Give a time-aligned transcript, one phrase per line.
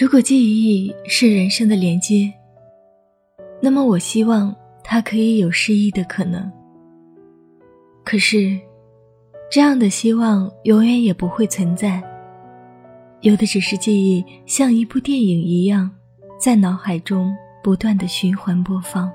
[0.00, 2.32] 如果记忆是人生的连接，
[3.60, 4.54] 那么我希望
[4.84, 6.48] 它可以有失忆的可能。
[8.04, 8.56] 可是，
[9.50, 12.00] 这样的希望永远也不会存在。
[13.22, 15.90] 有的只是记忆，像一部电影一样，
[16.38, 19.10] 在脑海中不断的循环播放。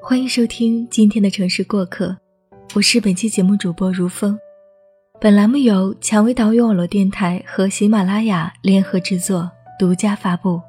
[0.00, 2.16] 欢迎收听今天的城市过客，
[2.74, 4.38] 我是本期节目主播如风。
[5.18, 10.60] 本栏目由蔷薇岛屿网络电台和喜马拉雅联合制作，独家发布。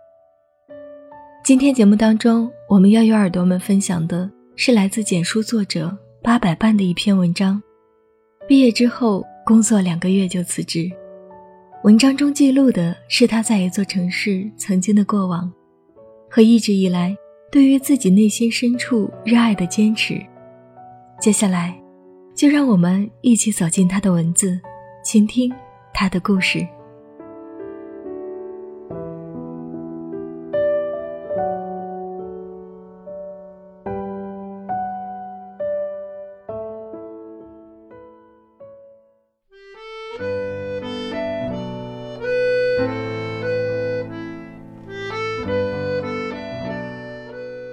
[1.43, 7.61] 今天节目当中，我们要与耳朵们分享的是来自简书作者八百伴的一篇文章。
[8.47, 10.89] 毕业之后，工作两个月就辞职。
[11.83, 15.51] 文章中记录的是他在一座城市曾经的过往，
[16.29, 17.13] 和一直以来
[17.51, 20.25] 对于自己内心深处热爱的坚持。
[21.19, 21.76] 接下来。
[22.37, 24.61] 就让我们一起走进他的文字，
[25.03, 25.51] 倾听
[25.91, 26.59] 他的故事。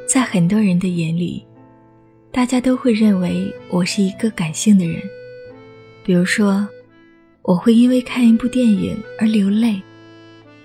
[0.09, 1.47] 在很多人的眼里。
[2.35, 5.01] 大家都会认为我是一个感性的人，
[6.03, 6.69] 比如说，
[7.43, 9.81] 我会因为看一部电影而流泪，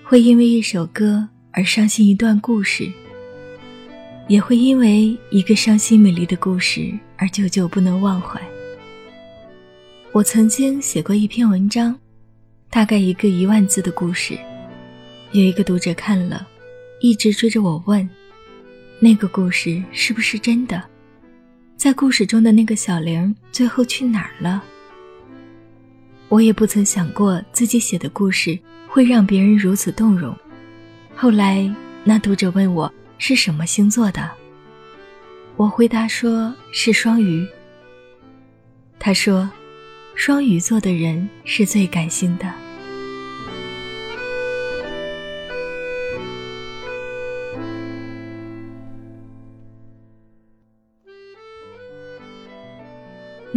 [0.02, 2.90] 会因为一首歌而伤心一段故事，
[4.26, 8.42] 也会因为一个伤心美丽的故事而久久不能忘怀。
[10.10, 11.96] 我曾经写过一篇文章，
[12.68, 14.36] 大概一个一万字的故事，
[15.30, 16.48] 有一个读者看了，
[17.00, 18.10] 一直追着我问，
[18.98, 20.89] 那个故事是不是真的？
[21.80, 24.62] 在故事中的那个小玲最后去哪儿了？
[26.28, 30.36] 我也不曾想过自己写的故事会让别人如此动容。
[31.16, 34.30] 后来，那读者问我是什么星座的，
[35.56, 37.48] 我回答说是双鱼。
[38.98, 39.48] 他说，
[40.14, 42.52] 双鱼座的人是最感性的。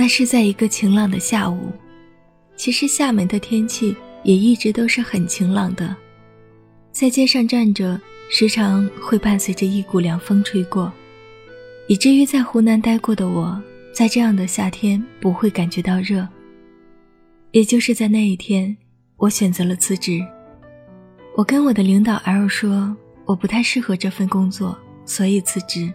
[0.03, 1.71] 那是在一个晴朗的下午，
[2.57, 5.95] 其实厦门的天气也一直都是很晴朗的，
[6.91, 7.97] 在街上站着，
[8.29, 10.91] 时常会伴随着一股凉风吹过，
[11.87, 13.57] 以至于在湖南待过的我，
[13.93, 16.27] 在这样的夏天不会感觉到热。
[17.51, 18.75] 也就是在那一天，
[19.15, 20.19] 我选择了辞职。
[21.37, 22.93] 我跟我的领导 L 说，
[23.23, 25.89] 我不太适合这份工作，所以辞职。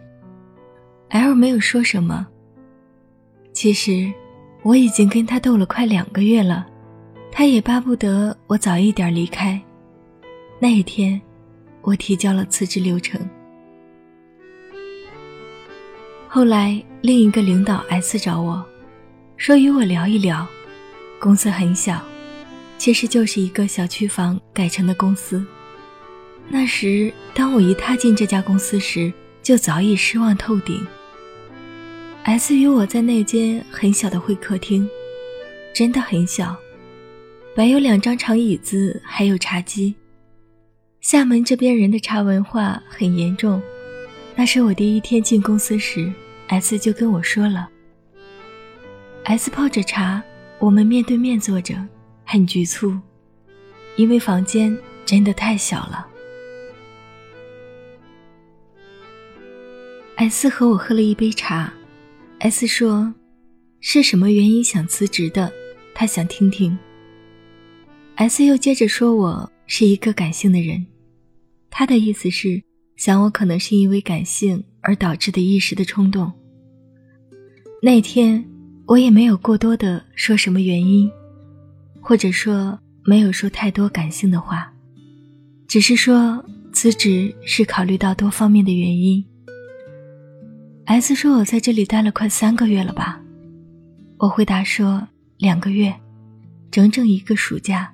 [1.10, 2.26] L 没有说什么。
[3.60, 4.08] 其实，
[4.62, 6.64] 我已经跟他斗了快两个月了，
[7.32, 9.60] 他也巴不得我早一点离开。
[10.60, 11.20] 那一天，
[11.82, 13.20] 我提交了辞职流程。
[16.28, 18.64] 后来，另一个领导 S 找我，
[19.36, 20.46] 说与我聊一聊。
[21.18, 22.00] 公司很小，
[22.78, 25.44] 其实就是一个小区房改成的公司。
[26.48, 30.86] 那时，当我一踏进这家公司时，就早已失望透顶。
[32.28, 34.86] S 与我在那间很小的会客厅，
[35.74, 36.54] 真的很小，
[37.56, 39.94] 摆有两张长椅子，还有茶几。
[41.00, 43.62] 厦门这边人的茶文化很严重，
[44.36, 46.12] 那是我第一天进公司时
[46.48, 47.66] ，S 就跟我说了。
[49.24, 50.22] S 泡着茶，
[50.58, 51.74] 我们面对面坐着，
[52.26, 52.94] 很局促，
[53.96, 56.06] 因为房间真的太小了。
[60.16, 61.72] S 和我喝了一杯茶。
[62.40, 63.12] S 说
[63.80, 65.52] ：“是什么原因想辞职的？
[65.92, 66.78] 他想听听。
[68.14, 70.86] ”S 又接着说：“我是一个感性的人。”
[71.68, 72.62] 他的意思是
[72.96, 76.32] 想我可能是因为感性而导致的一时的冲动。
[77.82, 78.44] 那天
[78.86, 81.10] 我也没有过多的说什么原因，
[82.00, 84.72] 或者说没有说太多感性的话，
[85.66, 89.24] 只是说辞职是考虑到多方面的原因。
[90.88, 93.20] S 说：“我在这里待了快三个月了吧？”
[94.16, 95.06] 我回答说
[95.36, 95.94] ：“两个月，
[96.70, 97.92] 整整一个暑假。”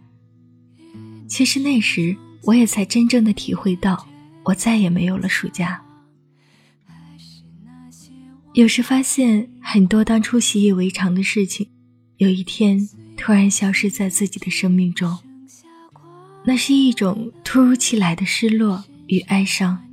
[1.26, 4.06] 其实那时我也才真正的体会到，
[4.44, 5.82] 我再也没有了暑假。
[8.52, 11.68] 有时发现很多当初习以为常的事情，
[12.18, 15.18] 有一天突然消失在自己的生命中，
[16.44, 19.84] 那是一种突如其来的失落与哀伤。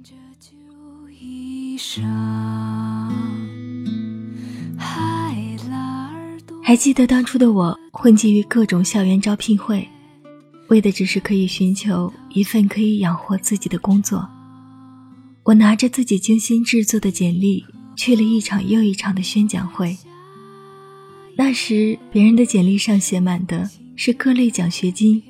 [6.71, 9.85] 还记得当初的我混迹于各种校园招聘会，
[10.69, 14.25] 为的只是可以寻求一份可以养活自己的工作。
[15.43, 17.65] 我拿着自己精心制作的简历，
[17.97, 19.97] 去了一场又一场的宣讲会。
[21.35, 25.21] 那时，别人的简历上写满的是各类奖学金、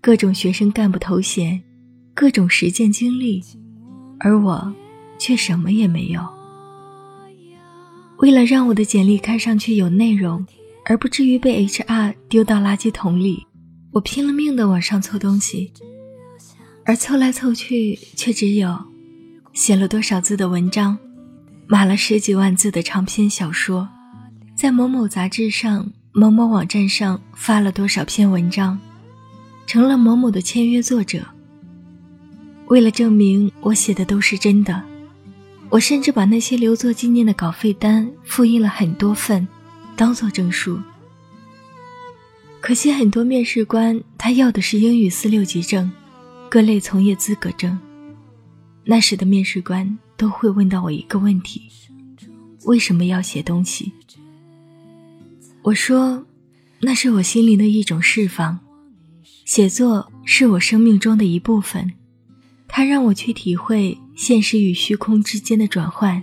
[0.00, 1.62] 各种学生干部头衔、
[2.14, 3.44] 各种实践经历，
[4.18, 4.74] 而我
[5.18, 6.26] 却什么也没有。
[8.20, 10.46] 为了让我的简历看上去有内容，
[10.84, 13.46] 而不至于被 HR 丢到垃圾桶里，
[13.92, 15.72] 我拼了命的往上凑东西，
[16.84, 18.76] 而凑来凑去，却只有
[19.52, 20.98] 写了多少字的文章，
[21.66, 23.88] 码了十几万字的长篇小说。
[24.56, 28.78] 在某某杂志上、某某网站上发了多少篇文章，
[29.66, 31.24] 成了某某的签约作者。
[32.66, 34.82] 为了证明我写的都是真的，
[35.70, 39.46] 我甚至把那些留作纪念的稿费单复印了很多份，
[40.00, 40.80] 当做证书。
[42.58, 45.92] 可惜很多面试官他要的是英语四六级证、
[46.48, 47.78] 各类从业资格证。
[48.82, 51.64] 那时的面试官都会问到我一个问题：
[52.64, 53.92] 为什么要写东西？
[55.60, 56.24] 我说，
[56.80, 58.58] 那是我心灵的一种释放。
[59.44, 61.92] 写作是我生命中的一部分，
[62.66, 66.22] 它让我去体会现实与虚空之间的转换，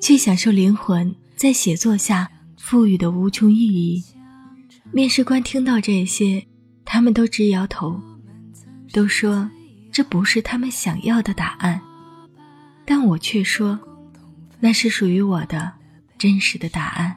[0.00, 2.30] 去享受灵魂在写作下
[2.60, 4.04] 赋予的无穷意义。
[4.92, 6.46] 面试官听到这些，
[6.84, 8.00] 他们都直摇头，
[8.92, 9.50] 都说
[9.90, 11.80] 这不是他们想要的答案，
[12.84, 13.80] 但我却说，
[14.60, 15.72] 那是属于我的
[16.18, 17.16] 真实的答案。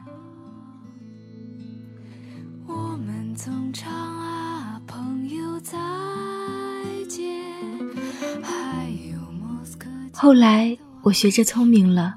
[10.12, 12.14] 后来我学着聪明了，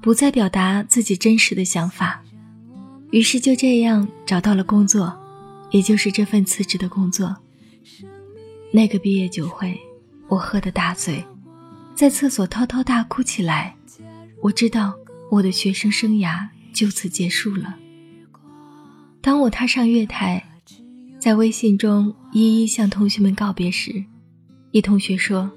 [0.00, 2.21] 不再表达自己真实的想法，
[3.12, 5.16] 于是就这样找到了工作，
[5.70, 7.36] 也就是这份辞职的工作。
[8.72, 9.78] 那个毕业酒会，
[10.28, 11.24] 我喝得大醉，
[11.94, 13.76] 在厕所滔滔大哭起来。
[14.40, 14.94] 我知道
[15.30, 17.76] 我的学生生涯就此结束了。
[19.20, 20.42] 当我踏上月台，
[21.20, 24.04] 在微信中一一向同学们告别时，
[24.72, 25.48] 一同学说：“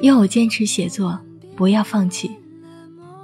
[0.00, 1.20] 要我坚持写作。”
[1.56, 2.30] 不要放弃。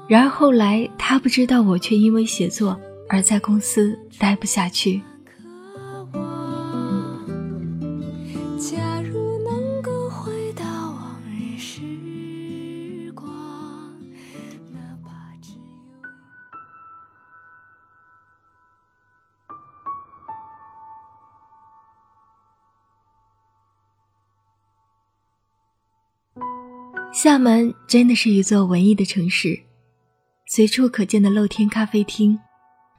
[0.07, 2.79] 然而后来，他不知道我却因为写作
[3.09, 5.03] 而在公司待不下去。
[27.13, 29.59] 厦门真的是一座文艺的城市，
[30.47, 32.39] 随处可见的露天咖啡厅，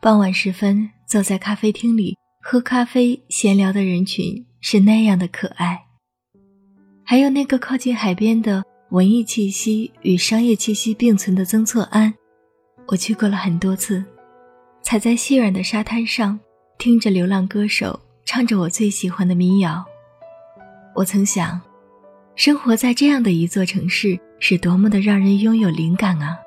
[0.07, 5.77] 傍晚时分坐在咖啡厅里喝咖啡闲聊的人群是那样的可爱。
[7.03, 12.13] 还有那个靠近海边的文艺气息与商业气息并存的曾厝垵，
[12.87, 14.01] 我去过了很多次，
[14.81, 16.39] 踩在细软的沙滩上，
[16.77, 19.83] 听着流浪歌手唱着我最喜欢的民谣，
[20.95, 21.59] 我曾想。
[22.37, 26.37] 生活在这样的一座城市，是多么的让人拥有灵感啊！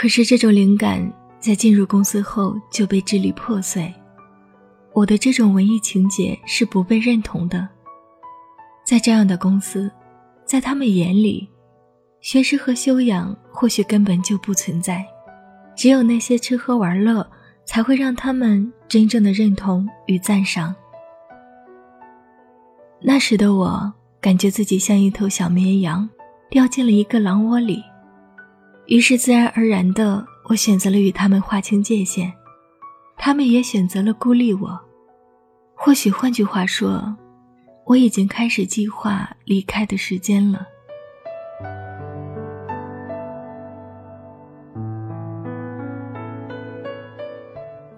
[0.00, 3.92] 可是这种灵感在进入公司后就被支离破碎。
[4.92, 7.68] 我的这种文艺情节是不被认同的。
[8.86, 9.90] 在这样的公司，
[10.44, 11.48] 在他们眼里，
[12.20, 15.04] 学识和修养或许根本就不存在，
[15.74, 17.28] 只有那些吃喝玩乐
[17.64, 20.72] 才会让他们真正的认同与赞赏。
[23.00, 26.08] 那时的我，感觉自己像一头小绵羊，
[26.48, 27.82] 掉进了一个狼窝里。
[28.88, 32.32] 于是，自然而然的，我选择了与他们划清界限，
[33.18, 34.80] 他们也选择了孤立我。
[35.74, 37.14] 或许，换句话说，
[37.84, 40.66] 我已经开始计划离开的时间了。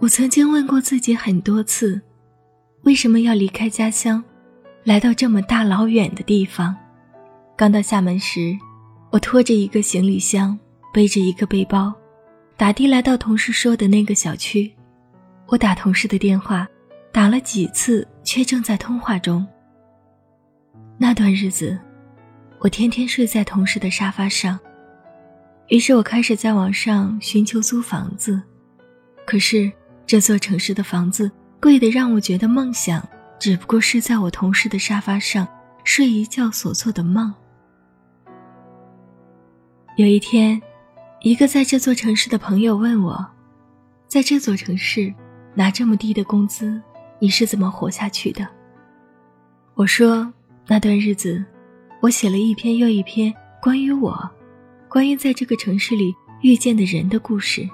[0.00, 2.02] 我曾经问过自己很多次，
[2.82, 4.24] 为什么要离开家乡？
[4.82, 6.74] 来到这么大老远的地方，
[7.56, 8.58] 刚到厦门时，
[9.12, 10.58] 我拖着一个行李箱，
[10.92, 11.92] 背着一个背包，
[12.56, 14.70] 打的来到同事说的那个小区。
[15.46, 16.68] 我打同事的电话，
[17.12, 19.46] 打了几次，却正在通话中。
[20.98, 21.78] 那段日子，
[22.58, 24.58] 我天天睡在同事的沙发上。
[25.68, 28.40] 于是我开始在网上寻求租房子，
[29.24, 29.70] 可是
[30.06, 31.30] 这座城市的房子
[31.60, 33.02] 贵得让我觉得梦想。
[33.38, 35.48] 只不过是在我同事的沙发上
[35.82, 37.32] 睡一觉所做的梦。
[39.96, 40.60] 有一天，
[41.22, 43.26] 一个在这座城市的朋友问我
[44.08, 45.12] ：“在这座城市
[45.54, 46.80] 拿这么低的工资，
[47.18, 48.48] 你是怎么活下去的？
[49.74, 50.32] 我说
[50.66, 51.44] 那段日子，
[52.00, 54.18] 我写了一篇又一篇关于我，
[54.88, 57.68] 关于在这个城市里遇见的人的故事，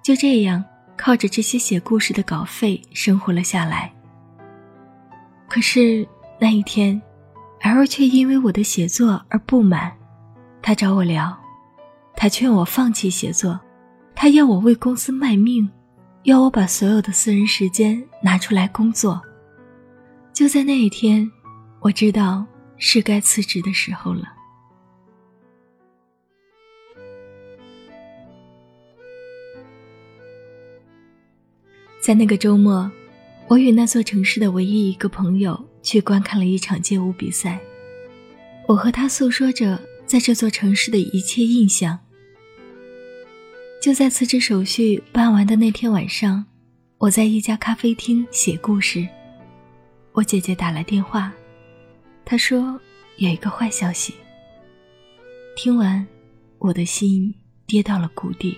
[0.00, 0.64] 就这样
[0.96, 3.92] 靠着这些写故事的稿费生活了下来。
[5.48, 6.06] 可是
[6.38, 7.02] 那一天
[7.62, 9.92] ，L 却因为我的写作而不满，
[10.62, 11.36] 他找我聊，
[12.14, 13.58] 他劝我放弃写作，
[14.14, 15.68] 他要我为公司卖命，
[16.22, 19.20] 要我把所有的私人时间拿出来工作。
[20.32, 21.30] 就在那一天，
[21.80, 24.22] 我知道是该辞职的时候了。
[32.00, 32.90] 在那个周末。
[33.48, 37.60] 我与那座城市的唯一一个朋友去观看了一场街舞比赛。
[38.66, 39.78] 我和他诉说着
[40.12, 41.98] 在这座城市的一切印象。
[43.80, 46.44] 就在辞职手续办完的那天晚上，
[46.98, 49.08] 我在一家咖啡厅写故事。
[50.12, 51.32] 我姐姐打来电话，
[52.26, 52.78] 她说
[53.16, 54.12] 有一个坏消息。
[55.56, 56.06] 听完，
[56.58, 58.54] 我的心跌到了谷底。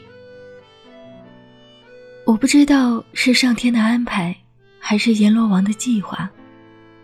[2.27, 4.37] 我不知道是上天的安排。
[4.81, 6.29] 还是阎罗王的计划，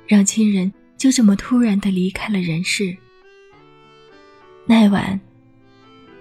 [0.09, 2.97] 让亲人就这么突然的离开了人世。
[4.71, 5.21] 那晚，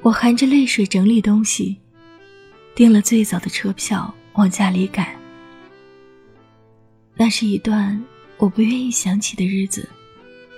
[0.01, 1.77] 我含着泪水整理东西，
[2.73, 5.15] 订了最早的车票往家里赶。
[7.15, 8.03] 那是一段
[8.39, 9.87] 我不愿意想起的日子，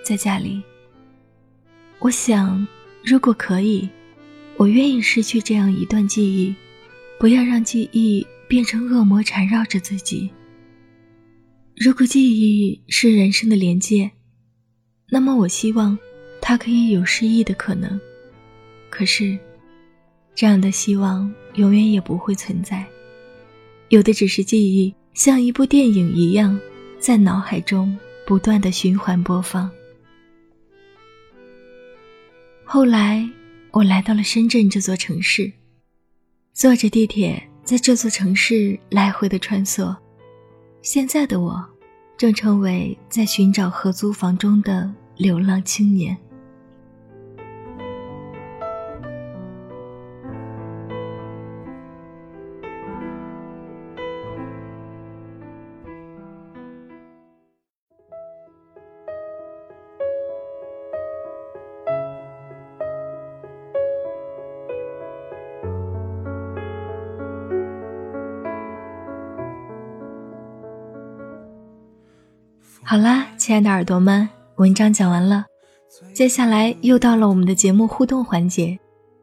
[0.06, 0.64] 在家里，
[2.00, 2.66] 我想，
[3.04, 3.90] 如果可以，
[4.56, 6.56] 我愿意失去这样一段记忆，
[7.20, 10.32] 不要让记忆变成恶魔缠绕着自己。
[11.76, 14.10] 如果记忆是人生的连接，
[15.10, 16.00] 那么我希望
[16.42, 18.00] 它可以有失忆的可能。
[18.90, 19.38] 可是，
[20.36, 22.86] 这样的希望永远也不会存在。
[23.90, 26.60] 有的只是记忆，像一部电影一样，
[27.00, 29.72] 在脑海中不断的循环播放。
[32.66, 33.30] 后来，
[33.72, 35.52] 我来到了深圳这座城市，
[36.54, 39.96] 坐着地铁在这座城市来回的穿梭。
[40.82, 41.72] 现在的我。
[42.18, 46.16] 正成为在寻找合租房中的流浪青年。
[72.92, 75.46] 好啦，亲爱的耳朵们，文章讲完了，
[76.14, 78.78] 接下来又到了我们的节目互动环节。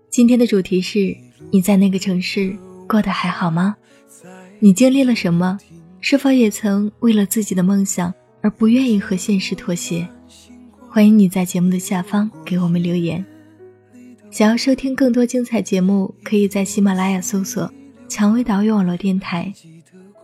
[0.09, 1.15] 今天的主题是：
[1.51, 2.57] 你在那个城市
[2.89, 3.77] 过得还好吗？
[4.59, 5.59] 你经历了什么？
[6.01, 8.11] 是否也曾为了自己的梦想
[8.41, 10.09] 而不愿意和现实妥协？
[10.89, 13.23] 欢迎你在节目的下方给我们留言。
[14.31, 17.71] 想要收听更多精彩节目，可以在喜马拉雅搜索
[18.09, 19.53] “蔷薇岛屿网络电台”，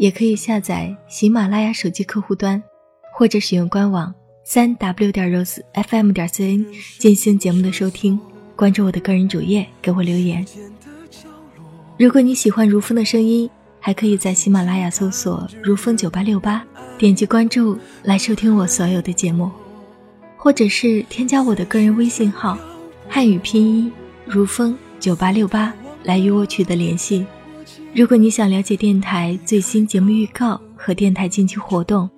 [0.01, 2.63] 也可以下载喜马拉雅手机客户端。
[3.17, 4.13] 或者使用官网
[4.45, 6.67] 三 w 点 rose fm 点 cn
[6.99, 8.19] 进行节目的收听，
[8.57, 10.45] 关注我的个人主页，给我留言。
[11.97, 16.63] 如果你喜欢如风的声音，还可以在喜马拉雅搜索“如风九八六八”，
[16.99, 19.49] 点击关注来收听我所有的节目，
[20.37, 22.59] 或者是添加我的个人微信号
[23.09, 23.93] 汉语拼音
[24.27, 27.25] 如风九八六八来与我取得联系。
[27.95, 32.11] 如果你想了解电台最新节目预告和电台近期活动。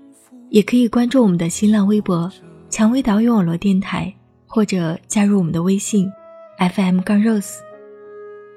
[0.56, 2.32] 也可以关注我们的新浪微博
[2.70, 4.10] “蔷薇岛屿网络电台”，
[4.48, 6.10] 或者加入我们的微信
[6.58, 7.56] “FM 杠 Rose”。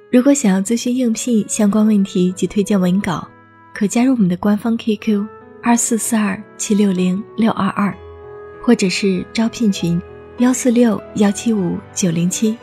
[0.09, 3.27] 如果想要咨询应聘相关问题及推荐文稿，
[3.73, 5.27] 可加入我们的官方 QQ
[5.61, 7.93] 二四四二七六零六二二，
[8.63, 10.01] 或者是招聘群
[10.37, 12.57] 幺四六幺七五九零七。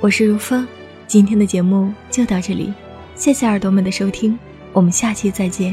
[0.00, 0.66] 我是如风，
[1.06, 2.74] 今天的节目就到这里，
[3.14, 4.36] 谢谢耳朵们的收听，
[4.72, 5.72] 我们下期再见。